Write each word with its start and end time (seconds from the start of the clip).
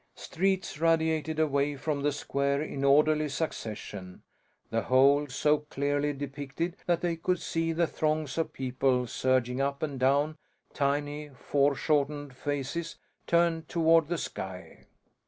Streets 0.15 0.79
radiated 0.79 1.37
away 1.37 1.75
from 1.75 2.01
the 2.01 2.11
square 2.11 2.59
in 2.59 2.83
orderly 2.83 3.29
succession, 3.29 4.23
the 4.71 4.81
whole 4.81 5.27
so 5.27 5.59
clearly 5.59 6.11
depicted 6.11 6.75
that 6.87 7.01
they 7.01 7.15
could 7.15 7.39
see 7.39 7.71
the 7.71 7.85
throngs 7.85 8.35
of 8.39 8.51
people 8.51 9.05
surging 9.05 9.61
up 9.61 9.83
and 9.83 9.99
down, 9.99 10.39
tiny 10.73 11.29
foreshortened 11.29 12.35
faces 12.35 12.97
turned 13.27 13.69
toward 13.69 14.07
the 14.07 14.17
sky. 14.17 14.85